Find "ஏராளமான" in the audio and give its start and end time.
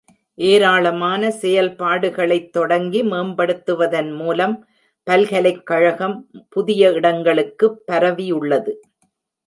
0.37-1.29